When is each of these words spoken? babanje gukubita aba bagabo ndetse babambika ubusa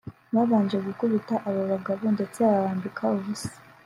babanje 0.35 0.77
gukubita 0.87 1.33
aba 1.47 1.63
bagabo 1.71 2.03
ndetse 2.15 2.39
babambika 2.51 3.03
ubusa 3.17 3.49